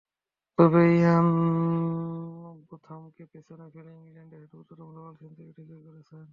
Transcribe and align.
তবে 0.57 0.81
ইয়ান 0.95 1.27
বোথামকে 2.69 3.23
পেছনে 3.33 3.65
ফেলে 3.73 3.91
ইংল্যান্ডের 3.95 4.39
হয়ে 4.39 4.49
দ্রুততম 4.51 4.87
ডাবল 4.95 5.13
সেঞ্চুরি 5.21 5.51
ঠিকই 5.57 5.81
করেছেন। 5.87 6.23